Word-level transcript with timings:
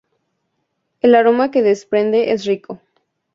El 1.01 1.13
aroma 1.13 1.51
que 1.51 1.61
desprende 1.61 2.31
es 2.31 2.45
rico. 2.45 2.81